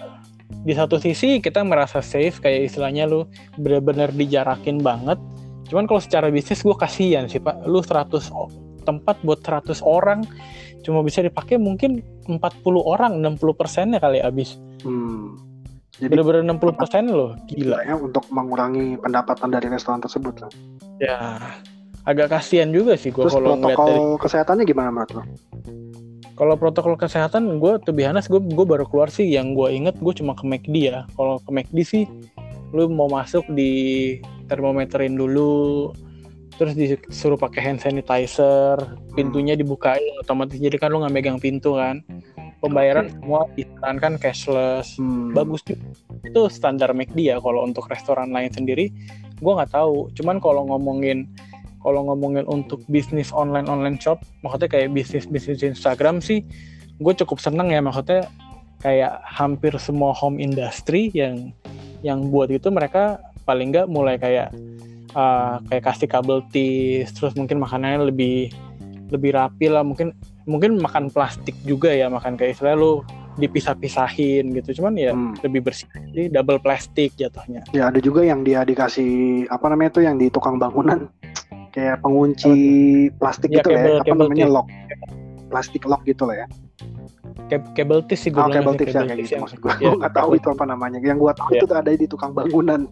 [0.66, 3.30] di satu sisi kita merasa safe kayak istilahnya lu
[3.62, 5.22] bener-bener dijarakin banget.
[5.70, 7.62] Cuman kalau secara bisnis gue kasihan sih pak.
[7.70, 8.10] Lu 100
[8.86, 10.26] tempat buat 100 orang
[10.86, 12.38] cuma bisa dipakai mungkin 40
[12.78, 15.55] orang 60 persennya kali habis hmm.
[16.02, 17.80] Jadi bener-bener 60 persen loh gila.
[17.88, 20.52] ya untuk mengurangi pendapatan dari restoran tersebut loh
[21.00, 21.40] ya
[22.06, 24.22] agak kasihan juga sih gue kalau protokol dari...
[24.22, 25.24] kesehatannya gimana menurut lo?
[26.36, 29.26] Kalau protokol kesehatan gue tuh biasa gue gue baru keluar sih.
[29.26, 31.08] Yang gue inget gue cuma ke McD ya.
[31.16, 32.04] Kalau ke McD sih
[32.76, 33.72] lu mau masuk di
[34.52, 35.96] termometerin dulu
[36.56, 38.80] terus disuruh pakai hand sanitizer
[39.16, 40.60] pintunya dibukain otomatis.
[40.60, 42.04] Jadi kan lu nggak megang pintu kan
[42.66, 43.14] pembayaran okay.
[43.22, 44.88] semua disarankan cashless.
[44.98, 45.32] Hmm.
[45.38, 45.86] bagus juga.
[46.26, 48.90] Itu standar McD ya kalau untuk restoran lain sendiri.
[49.38, 50.10] Gue nggak tahu.
[50.18, 51.30] Cuman kalau ngomongin
[51.86, 56.42] kalau ngomongin untuk bisnis online online shop maksudnya kayak bisnis bisnis Instagram sih
[56.98, 57.80] gue cukup seneng ya.
[57.80, 58.26] Maksudnya
[58.82, 61.54] kayak hampir semua home industry yang
[62.02, 64.50] yang buat itu mereka paling nggak mulai kayak
[65.14, 68.50] uh, kayak kasih kabel tis terus mungkin makanannya lebih
[69.14, 69.86] lebih rapi lah.
[69.86, 70.14] Mungkin
[70.46, 73.02] mungkin makan plastik juga ya makan kayak istilah lu
[73.36, 74.82] dipisah-pisahin gitu.
[74.82, 75.44] Cuman ya hmm.
[75.44, 77.68] lebih bersih jadi double plastik jatuhnya.
[77.76, 81.08] Ya ada juga yang dia dikasih apa namanya tuh yang di tukang bangunan.
[81.76, 82.56] Kayak pengunci
[83.20, 84.68] plastik ya, gitu kabel, ya apa namanya lock.
[85.52, 86.48] Plastik lock gitu lah ya.
[87.52, 90.40] Kabel tis sih gue oh, kabel tis ya kayak gitu maksud gue ya, nggak tahu
[90.40, 91.04] itu apa namanya.
[91.04, 91.62] Yang gue tahu ya.
[91.68, 92.88] itu ada di tukang bangunan.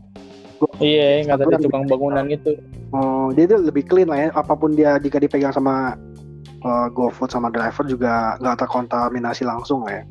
[0.83, 2.59] Iya, nggak ada tukang bangunan itu.
[2.91, 4.27] Oh, dia itu lebih clean lah ya.
[4.35, 5.95] Apa pun dia jika dipegang sama
[6.63, 10.03] uh, GoFood sama driver juga nggak terkontaminasi langsung ya.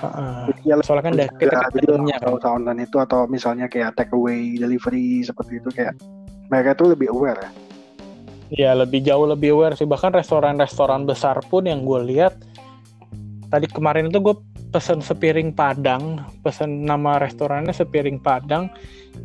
[0.00, 5.20] Uh, ya, soalnya kan kita jadi kalau online itu atau misalnya kayak take away delivery
[5.20, 5.92] seperti itu kayak
[6.48, 7.50] mereka itu lebih aware ya.
[8.50, 12.34] Iya lebih jauh lebih aware sih bahkan restoran-restoran besar pun yang gue lihat
[13.52, 14.34] tadi kemarin itu gue
[14.74, 18.66] pesen sepiring padang pesen nama restorannya sepiring padang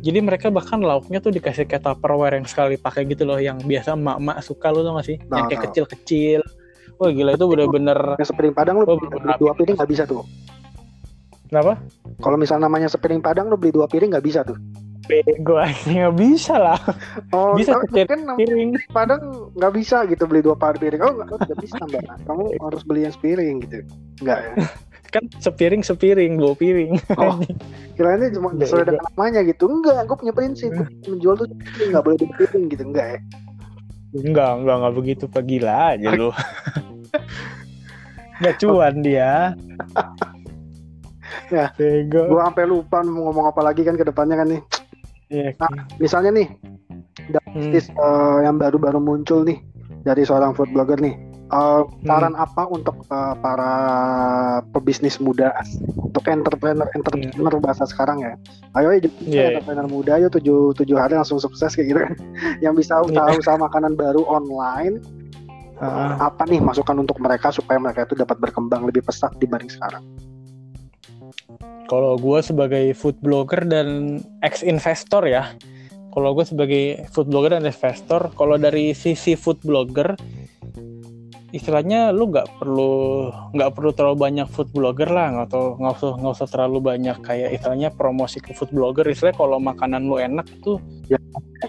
[0.00, 3.96] jadi mereka bahkan lauknya tuh dikasih kayak tupperware yang sekali pakai gitu loh yang biasa
[3.96, 6.40] emak-emak suka lo tau gak sih nah, yang kayak kecil-kecil
[6.96, 10.24] wah gila itu bener-bener yang sepiring padang lo beli dua piring nggak bisa tuh
[11.50, 11.80] kenapa
[12.24, 14.56] kalau misalnya namanya sepiring padang lo beli dua piring nggak bisa tuh
[15.06, 16.78] Bego aja nggak bisa lah.
[17.30, 18.74] Oh, bisa kan piring.
[18.90, 20.98] Padang nggak bisa gitu beli dua piring.
[20.98, 22.26] Oh nggak bisa mbak.
[22.26, 23.86] Kamu harus beli yang sepiring gitu.
[24.18, 24.52] Enggak ya?
[25.16, 27.00] kan sepiring sepiring dua piring.
[27.16, 27.40] Oh.
[27.96, 29.64] Kiranya cuma sesuai dengan namanya gitu.
[29.66, 30.70] Enggak gue punya prinsip.
[30.76, 31.48] Gue menjual tuh
[31.88, 33.20] nggak boleh dua piring gitu enggak ya?
[34.16, 35.24] Enggak enggak enggak begitu.
[35.26, 36.30] Pak gila aja lo
[38.36, 39.56] nggak cuan dia.
[41.48, 44.62] Ya gue sampai lupa mau ngomong apa lagi kan ke depannya kan nih.
[45.26, 46.48] Yeah, nah, misalnya nih
[47.34, 47.74] hmm.
[47.98, 49.58] uh, yang baru-baru muncul nih
[50.06, 52.42] dari seorang food blogger nih Uh, saran hmm.
[52.42, 53.70] apa untuk uh, para
[54.74, 55.54] pebisnis muda
[55.94, 57.62] untuk entrepreneur entrepreneur yeah.
[57.62, 58.34] bahasa sekarang ya
[58.74, 59.48] ayo ya yeah.
[59.54, 62.18] entrepreneur muda ayo tujuh tujuh hari langsung sukses kayak gitu kan
[62.66, 63.38] yang bisa usaha yeah.
[63.38, 64.98] usaha makanan baru online
[65.78, 66.18] uh.
[66.18, 70.02] apa nih masukan untuk mereka supaya mereka itu dapat berkembang lebih pesat dibanding sekarang
[71.86, 75.54] kalau gue sebagai food blogger dan ex investor ya
[76.10, 80.18] kalau gue sebagai food blogger dan investor kalau dari sisi food blogger
[81.56, 86.34] istilahnya lu nggak perlu nggak perlu terlalu banyak food blogger lah atau nggak usah nggak
[86.36, 89.08] usah terlalu banyak kayak istilahnya promosi ke food blogger.
[89.08, 90.76] Istilahnya kalau makanan lu enak tuh
[91.08, 91.16] ya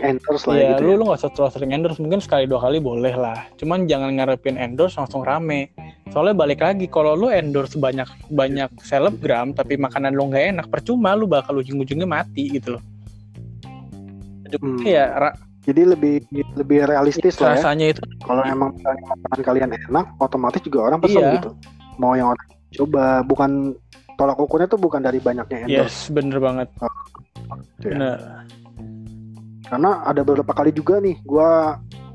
[0.04, 0.98] endorse lah ya, gitu lu ya.
[1.00, 2.00] lu nggak usah terlalu sering endorse.
[2.04, 3.48] Mungkin sekali dua kali boleh lah.
[3.56, 5.72] Cuman jangan ngarepin endorse langsung rame.
[6.12, 11.16] Soalnya balik lagi kalau lu endorse banyak banyak selebgram tapi makanan lu nggak enak percuma
[11.16, 12.84] lu bakal ujung-ujungnya mati gitu loh.
[14.48, 14.80] Hmm.
[14.88, 15.36] ya
[15.68, 16.24] jadi lebih
[16.56, 17.76] lebih realistis lah ya.
[17.76, 21.36] Rasanya itu kalau emang makanan kalian enak, otomatis juga orang pesen iya.
[21.36, 21.52] gitu.
[22.00, 23.76] Mau yang orang coba bukan
[24.16, 26.08] tolak ukurnya tuh bukan dari banyaknya endorse.
[26.08, 26.72] Yes, bener banget.
[26.80, 28.16] Oh, gitu ya.
[29.68, 31.52] Karena ada beberapa kali juga nih, gue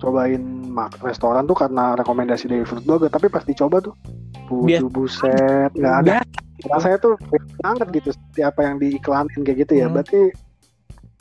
[0.00, 3.92] cobain mak restoran tuh karena rekomendasi dari food blogger, tapi pas dicoba tuh,
[4.48, 6.24] buju buset, nggak ada.
[6.72, 7.20] Rasanya tuh
[7.60, 9.86] banget gitu, seperti apa yang diiklanin kayak gitu ya.
[9.86, 10.00] Hmm.
[10.00, 10.20] Berarti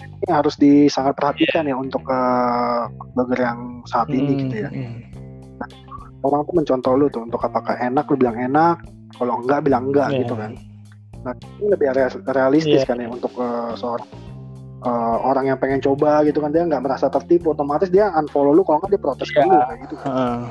[0.05, 1.73] ini harus disangat perhatikan yeah.
[1.73, 4.69] ya untuk uh, burger yang saat hmm, ini gitu ya.
[4.69, 5.05] Hmm.
[5.61, 5.69] Nah,
[6.25, 8.81] orang tuh mencontoh lu tuh untuk apakah enak lu bilang enak,
[9.17, 10.19] kalau enggak bilang enggak yeah.
[10.25, 10.51] gitu kan.
[11.21, 11.87] Nah ini lebih
[12.33, 12.89] realistis yeah.
[12.89, 14.09] kan ya untuk uh, seorang
[14.81, 18.65] uh, orang yang pengen coba gitu kan dia nggak merasa tertipu otomatis dia unfollow lu
[18.65, 19.45] kalau nggak dia protes yeah.
[19.45, 20.09] dulu kayak gitu kan.
[20.09, 20.43] Uh.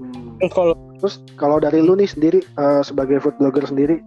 [0.00, 0.28] Hmm.
[0.40, 4.04] Terus kalau Terus kalau dari lu nih sendiri eh, sebagai food blogger sendiri,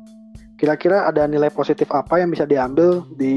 [0.64, 3.36] kira-kira ada nilai positif apa yang bisa diambil di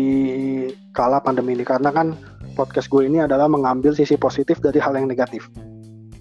[0.95, 1.67] kala pandemi ini?
[1.67, 2.15] Karena kan
[2.55, 5.51] podcast gue ini adalah mengambil sisi positif dari hal yang negatif.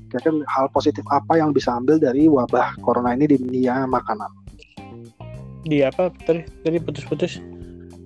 [0.10, 4.46] Kira-kira hal positif apa yang bisa ambil dari wabah corona ini di dunia makanan?
[5.66, 7.42] di apa tadi tadi putus-putus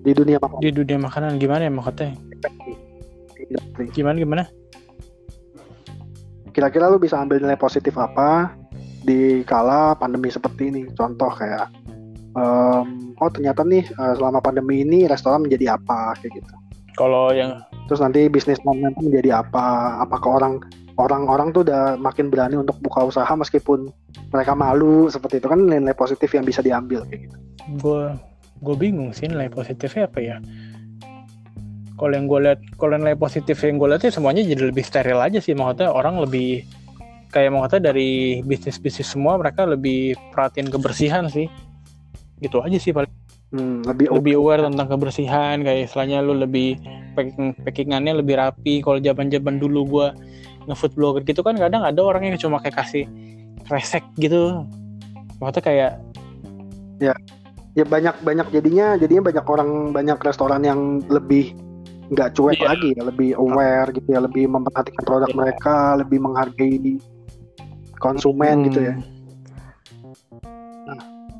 [0.00, 0.64] Di dunia makanan.
[0.64, 2.16] di dunia makanan gimana ya maksudnya?
[3.92, 4.44] Gimana gimana?
[6.56, 8.56] Kira-kira lu bisa ambil nilai positif apa
[9.04, 10.82] di kala pandemi seperti ini?
[10.96, 11.68] Contoh kayak,
[12.36, 16.54] em, oh ternyata nih eh, selama pandemi ini restoran menjadi apa kayak gitu.
[16.98, 19.98] Kalau yang terus nanti bisnis momentum menjadi apa?
[20.04, 20.54] Apakah orang
[21.00, 23.88] orang-orang tuh udah makin berani untuk buka usaha meskipun
[24.34, 27.36] mereka malu seperti itu kan nilai positif yang bisa diambil kayak gitu?
[27.80, 28.02] Gue
[28.60, 30.36] gue bingung sih nilai positifnya apa ya.
[31.96, 35.20] Kalau yang gue lihat kalau nilai positif yang gue lihat sih semuanya jadi lebih steril
[35.20, 35.56] aja sih.
[35.56, 36.68] Maksudnya orang lebih
[37.30, 41.46] kayak maksudnya dari bisnis bisnis semua mereka lebih perhatian kebersihan sih
[42.40, 43.12] gitu aja sih paling.
[43.50, 46.78] Hmm, lebih lebih aware tentang kebersihan kayak istilahnya lu lebih
[47.18, 48.78] packing packingannya lebih rapi.
[48.80, 50.06] Kalau zaman zaman dulu gua
[50.70, 53.10] ngefood blogger gitu kan kadang ada orang yang cuma kayak kasih
[53.66, 54.62] resek gitu.
[55.42, 55.92] Maksudnya kayak
[57.78, 61.54] ya banyak banyak jadinya jadinya banyak orang banyak restoran yang lebih
[62.10, 62.66] nggak cuek Iya.
[62.74, 65.38] lagi ya lebih aware gitu ya lebih memperhatikan produk Iya.
[65.38, 66.98] mereka lebih menghargai
[68.02, 68.94] konsumen hmm, gitu ya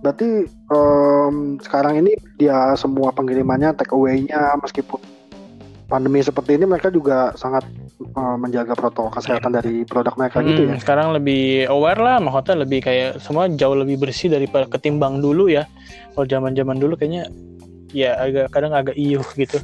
[0.01, 5.01] berarti em, sekarang ini dia semua pengirimannya take away-nya meskipun
[5.91, 7.67] pandemi seperti ini mereka juga sangat
[8.01, 10.79] eh, menjaga protokol kesehatan dari produk mereka gitu ya?
[10.79, 15.51] hmm, sekarang lebih aware lah maksudnya lebih kayak semua jauh lebih bersih daripada ketimbang dulu
[15.51, 15.67] ya.
[16.15, 17.27] Kalau zaman zaman dulu kayaknya
[17.91, 19.59] ya agak kadang agak iuh gitu.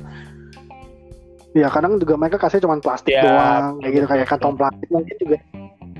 [1.56, 5.16] Ya kadang juga mereka kasih cuma plastik Ya, doang kayak gitu kayak kantong plastik mungkin
[5.16, 5.38] juga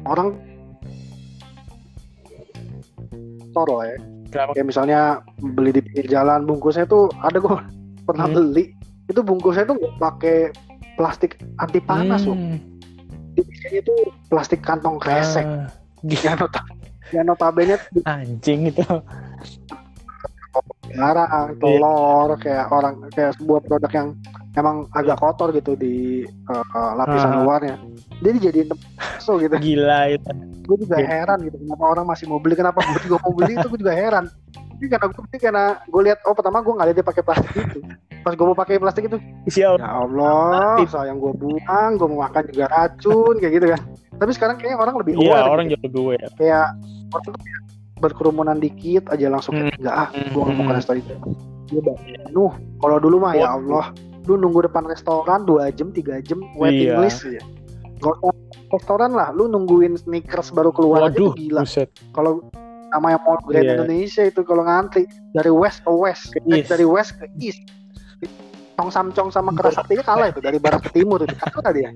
[0.04, 0.28] orang
[3.56, 3.96] toro ya
[4.26, 4.50] Kenapa?
[4.52, 5.00] kayak misalnya
[5.36, 7.48] beli di pinggir jalan bungkusnya tuh ada gue
[8.06, 8.36] pernah Hmm.
[8.36, 8.74] beli
[9.06, 10.36] itu bungkusnya tuh nggak pakai
[10.94, 12.58] plastik anti panas loh Hmm,
[13.36, 13.94] Isinya itu
[14.26, 15.68] plastik kantong kresek ah,
[16.02, 16.60] gila, yang nota
[17.12, 18.82] yang notabene anjing itu
[20.88, 21.52] Iya.
[21.54, 24.08] telur kayak orang kayak sebuah produk yang
[24.54, 26.64] emang agak kotor gitu di uh,
[26.96, 27.38] lapisan Ah.
[27.38, 27.76] luarnya
[28.18, 28.72] dia dijadiin
[29.26, 29.54] bakso gitu.
[29.58, 30.30] Gila itu.
[30.62, 31.06] Gue juga Iya.
[31.08, 33.94] heran gitu kenapa orang masih mau beli kenapa gue juga mau beli itu gue juga
[33.94, 34.24] heran.
[34.76, 37.50] Ini karena gue beli karena gue lihat oh pertama gue nggak lihat dia pakai plastik
[37.56, 37.78] itu.
[38.22, 42.42] Pas gue mau pakai plastik itu siapa ya Allah sayang gue buang gue mau makan
[42.46, 43.80] juga racun kayak gitu kan.
[44.16, 45.74] Tapi sekarang kayaknya orang lebih iya aware orang gitu.
[45.74, 46.30] jauh lebih aware.
[46.36, 46.66] Kayak
[47.08, 47.34] orang tuh
[47.96, 49.72] berkerumunan dikit aja langsung Hmm.
[49.72, 50.78] kayak, enggak ah gue nggak mau ke Hmm.
[50.78, 51.14] restoran itu.
[51.66, 51.80] Dia
[52.30, 53.90] nuh kalau dulu mah ya Allah
[54.26, 56.98] lu nunggu depan restoran dua jam tiga jam waiting Iya.
[57.00, 57.38] list ya
[57.96, 58.34] Gak usah
[58.68, 59.30] restoran lah.
[59.30, 61.62] Lu nungguin sneakers baru keluar waduh tuh gila.
[61.62, 61.90] buset.
[62.10, 62.42] Kalau
[62.88, 63.74] sama yang mau Grand Iya.
[63.76, 66.68] Indonesia itu kalau ngantri dari west ke west Ke eh, east.
[66.68, 67.60] dari west ke east.
[68.74, 71.32] Cong Samcong sama Kerasaktinya kalah itu dari barat ke timur itu.
[71.34, 71.90] Kalah dia?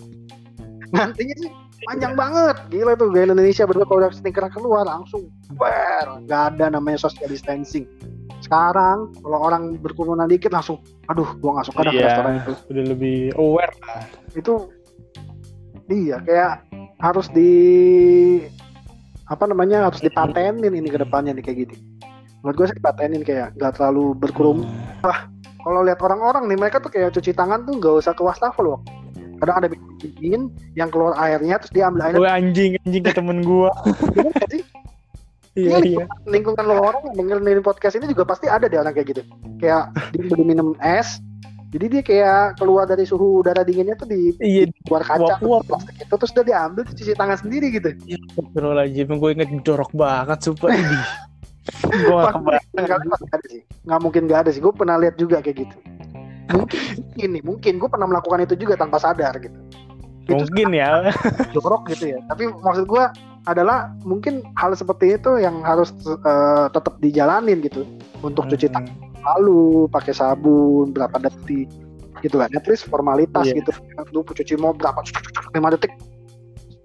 [0.91, 1.51] Ngantrinya sih
[1.83, 2.57] panjang banget.
[2.69, 7.29] Gila tuh Grand Indonesia berdua kalau udah sneaker keluar langsung ber nggak ada namanya social
[7.29, 7.85] distancing.
[8.41, 12.05] Sekarang kalau orang berkerumunan dikit langsung aduh gua nggak suka dah Iya.
[12.09, 12.53] restoran itu.
[12.67, 14.01] udah lebih aware lah.
[14.33, 14.53] Itu
[15.91, 16.53] iya kayak
[17.03, 17.53] harus di
[19.27, 21.77] apa namanya harus dipatenin ini ke depannya nih kayak gini
[22.41, 24.67] menurut gue sih dipatenin kayak nggak terlalu berkerumun
[25.61, 28.81] kalau lihat orang-orang nih mereka tuh kayak cuci tangan tuh nggak usah ke wastafel loh
[29.41, 32.21] kadang ada bikin yang keluar airnya terus dia ambil airnya.
[32.21, 33.73] Gue anjing anjing ke temen gua.
[34.13, 34.63] Bener nggak sih?
[35.59, 39.17] Iya iya lingkungan lo orang yang dengerin podcast ini juga pasti ada deh orang kayak
[39.17, 39.23] gitu.
[39.59, 41.19] Kayak dia beli minum es
[41.71, 45.63] jadi dia kayak keluar dari suhu udara dinginnya tuh di iya luar kaca Uap-uap.
[45.71, 47.91] plastik itu terus dia diambil cuci tangan sendiri gitu
[48.35, 50.99] Astagfirullahaladzim gue inget jorok banget sumpah ini
[51.87, 52.23] gue
[52.75, 53.63] gak sih.
[53.87, 54.61] Mungkin nggak ada sih.
[54.63, 55.77] Gue pernah lihat juga kayak gitu.
[56.51, 56.81] Mungkin
[57.21, 59.55] ini, mungkin gue pernah melakukan itu juga tanpa sadar gitu.
[60.27, 61.11] Itu mungkin ya
[61.55, 62.19] jorok gitu ya.
[62.27, 63.05] Tapi maksud gue
[63.49, 67.87] adalah mungkin hal seperti itu yang harus eh, tetap dijalanin gitu.
[68.21, 71.69] Untuk cuci tangan lalu pakai sabun berapa detik
[72.21, 72.51] gitu kan.
[72.51, 73.61] At least formalitas Iya.
[73.61, 73.71] gitu.
[74.11, 75.01] Lu cuci mau berapa?
[75.51, 75.93] 5 detik.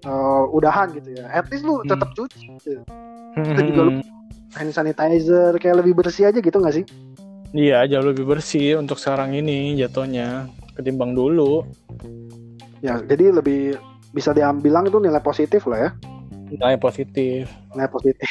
[0.06, 1.26] eh, udahan gitu ya.
[1.28, 1.90] At least lu Hmm.
[1.90, 2.78] tetap cuci gitu.
[3.34, 3.92] Itu juga lu
[4.54, 6.86] hand sanitizer kayak lebih bersih aja gitu nggak sih?
[7.50, 10.44] iya jauh lebih bersih untuk sekarang ini jatuhnya
[10.74, 11.64] ketimbang dulu
[12.84, 13.80] Ya, jadi lebih
[14.12, 15.90] bisa diambil itu nilai positif lah ya,
[16.50, 18.28] nilai positif nilai positif.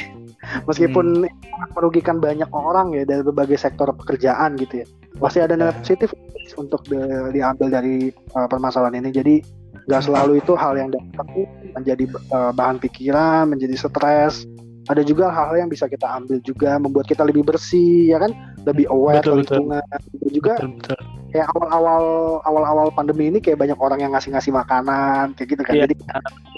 [0.69, 5.73] Meskipun sangat merugikan banyak orang ya dari berbagai sektor pekerjaan gitu ya, pasti ada nilai
[5.73, 5.79] Ya.
[5.81, 6.09] positif
[6.55, 9.09] untuk di- diambil dari uh, permasalahan ini.
[9.09, 9.35] Jadi
[9.85, 11.27] nggak selalu itu hal yang dapat
[11.75, 14.45] menjadi uh, bahan pikiran menjadi stres
[14.85, 18.31] ada juga hal-hal yang bisa kita ambil juga membuat kita lebih bersih ya kan
[18.65, 20.29] lebih aware betul, lingkungan betul.
[20.29, 20.99] juga betul, betul.
[21.33, 22.05] kayak awal-awal
[22.45, 25.95] awal-awal pandemi ini kayak banyak orang yang ngasih-ngasih makanan kayak gitu kan iya, jadi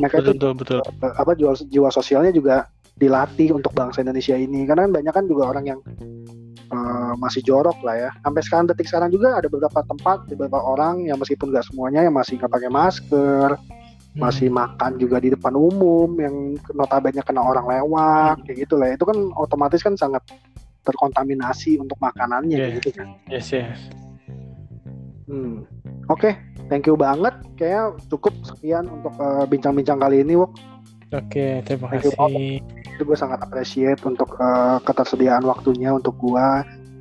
[0.03, 1.11] mereka betul, itu betul, betul.
[1.15, 5.43] apa jual jiwa sosialnya juga dilatih untuk bangsa Indonesia ini karena kan banyak kan juga
[5.53, 5.79] orang yang
[6.73, 11.05] uh, masih jorok lah ya sampai sekarang detik sekarang juga ada beberapa tempat beberapa orang
[11.05, 13.49] yang meskipun nggak semuanya yang masih nggak pakai masker
[14.17, 14.25] hmm.
[14.25, 19.05] masih makan juga di depan umum yang notabene kena orang lewat kayak gitu lah itu
[19.05, 20.25] kan otomatis kan sangat
[20.81, 22.75] terkontaminasi untuk makanannya yeah.
[22.81, 23.77] gitu kan yes yes
[25.29, 25.61] hmm.
[26.09, 26.33] oke okay.
[26.65, 30.77] thank you banget kayak cukup sekian untuk uh, bincang-bincang kali ini Wok
[31.15, 32.59] Oke, terima kasih.
[32.59, 36.47] Itu gue sangat appreciate untuk uh, ketersediaan waktunya untuk gue.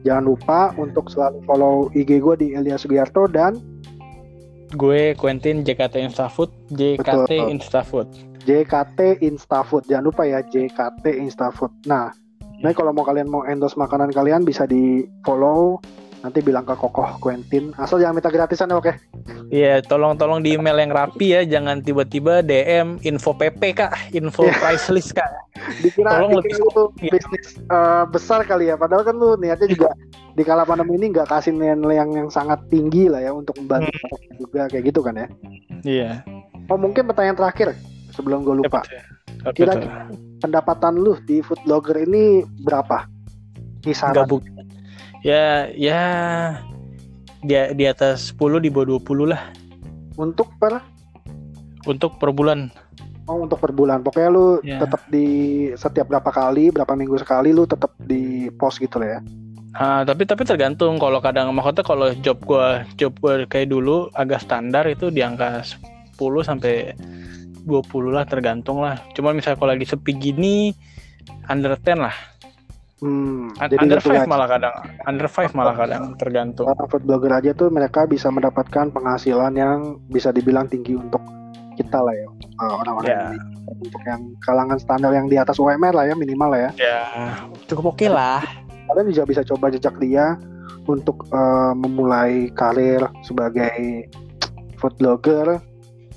[0.06, 3.58] Jangan lupa untuk selalu follow IG gue di Elia Sugiarto dan
[4.74, 7.52] gue Quentin JKT Instafood, JKT Betul.
[7.54, 8.08] Instafood.
[8.46, 9.86] JKT Instafood.
[9.86, 11.70] Jangan lupa ya JKT Instafood.
[11.86, 12.10] Nah,
[12.56, 15.76] Nah, kalau mau kalian mau endorse makanan kalian bisa di follow
[16.26, 17.70] nanti bilang ke Kokoh Quentin.
[17.78, 18.92] Asal jangan minta gratisan ya oke
[19.54, 21.40] iya tolong tolong di email yang rapi ya.
[21.46, 24.10] Jangan tiba-tiba DM info PP kak.
[24.10, 24.58] Info yeah.
[24.58, 25.30] price list kak.
[25.78, 27.10] Dikira, tolong dikira lebih itu ya.
[27.14, 28.74] bisnis uh, besar kali ya.
[28.74, 29.94] Padahal kan lu niatnya juga
[30.34, 33.94] di kala pandemi ini nggak kasih nilai yang yang sangat tinggi lah ya untuk membantu
[33.94, 34.42] hmm.
[34.42, 35.26] juga kayak gitu kan ya?
[35.86, 36.10] Iya.
[36.66, 37.78] Oh mungkin pertanyaan terakhir
[38.10, 38.82] sebelum gue lupa.
[39.54, 40.10] Kira-kira
[40.42, 43.06] pendapatan lu di food blogger ini berapa?
[43.86, 44.26] Kisaran.
[44.26, 44.55] Gabung
[45.26, 46.02] ya ya
[47.42, 49.42] di di atas 10 di bawah 20 lah
[50.14, 50.78] untuk per
[51.82, 52.70] untuk per bulan
[53.26, 54.78] oh untuk per bulan pokoknya lu ya.
[54.78, 55.26] tetap di
[55.74, 59.22] setiap berapa kali berapa minggu sekali lu tetap di post gitu lah ya
[59.76, 64.40] Uh, tapi tapi tergantung kalau kadang maksudnya kalau job gua job gua kayak dulu agak
[64.40, 66.96] standar itu di angka 10 sampai
[67.68, 68.96] 20 lah tergantung lah.
[69.12, 70.72] Cuma misalnya kalau lagi sepi gini
[71.52, 72.16] under 10 lah.
[72.96, 74.72] Hmm, jadi under five malah kadang,
[75.04, 76.64] under five malah kadang tergantung.
[76.88, 81.20] Food blogger aja tuh mereka bisa mendapatkan penghasilan yang bisa dibilang tinggi untuk
[81.76, 82.28] kita lah ya,
[82.64, 83.28] uh, orang-orang yeah.
[83.36, 83.38] ini.
[83.68, 86.70] Untuk yang kalangan standar yang di atas UMR lah ya minimal lah ya.
[86.80, 87.00] Ya,
[87.68, 88.40] cukup oke okay lah.
[88.88, 90.40] Kalian juga bisa coba jejak dia
[90.88, 94.08] untuk uh, memulai karir sebagai
[94.80, 95.60] food blogger.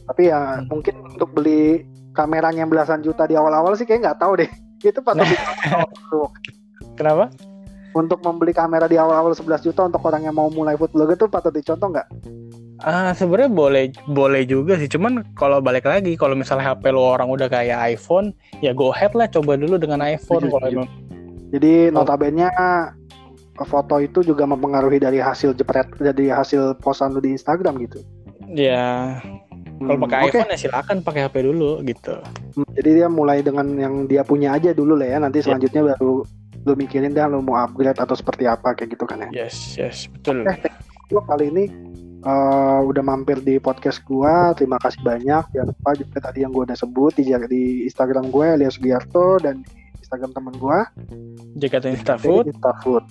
[0.08, 0.72] Tapi ya hmm.
[0.72, 1.84] mungkin untuk beli
[2.16, 4.50] kameranya yang belasan juta di awal-awal sih kayak nggak tahu deh.
[4.80, 5.28] Itu patut
[7.00, 7.32] Kenapa?
[7.96, 11.32] Untuk membeli kamera di awal-awal 11 juta untuk orang yang mau mulai food blogger tuh
[11.32, 12.08] patut dicontoh nggak?
[12.84, 14.92] Ah, sebenarnya boleh boleh juga sih.
[14.92, 19.16] Cuman kalau balik lagi, kalau misalnya HP lo orang udah kayak iPhone, ya go ahead
[19.16, 20.90] lah coba dulu dengan iPhone kalau emang.
[21.50, 22.46] Jadi notabene
[23.68, 28.00] foto itu juga mempengaruhi dari hasil jepret dari hasil posan lu di Instagram gitu.
[28.48, 29.20] Ya.
[29.80, 30.28] Kalau hmm, pakai okay.
[30.32, 32.16] iPhone ya silakan pakai HP dulu gitu.
[32.56, 35.18] Hmm, jadi dia mulai dengan yang dia punya aja dulu lah ya.
[35.20, 35.52] Nanti ya.
[35.52, 35.90] selanjutnya yeah.
[35.96, 36.14] baru
[36.68, 39.46] lu mikirin dah lu mau upgrade atau seperti apa kayak gitu kan ya?
[39.46, 40.44] Yes yes betul.
[40.48, 40.60] Eh
[41.10, 41.66] gua kali ini
[42.24, 44.52] uh, udah mampir di podcast gua.
[44.54, 45.44] Terima kasih banyak.
[45.56, 49.64] Jangan lupa juga tadi yang gua udah sebut di, di Instagram gue Elias Giarto dan
[49.64, 50.86] di Instagram temen gua
[51.58, 52.52] Jakarta Instafood.
[52.52, 53.04] Instafood.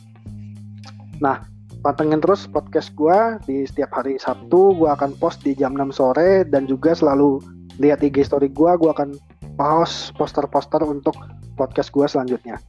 [1.19, 1.43] Nah
[1.81, 3.41] pantengin terus podcast gua.
[3.49, 7.41] Di setiap hari Sabtu gua akan post di jam 6 sore dan juga selalu
[7.81, 8.77] lihat IG story gua.
[8.77, 9.17] Gua akan
[9.59, 11.17] post poster-poster untuk
[11.59, 12.63] podcast gua selanjutnya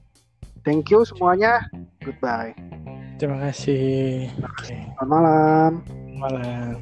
[0.69, 1.65] Thank you semuanya.
[2.05, 2.53] Goodbye.
[3.17, 4.29] Terima kasih.
[4.61, 5.71] Selamat malam.
[6.21, 6.77] Malam.